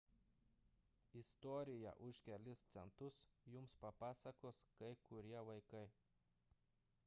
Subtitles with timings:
[1.19, 3.19] istoriją už kelis centus
[3.55, 5.87] jums papasakos kai kurie vaikai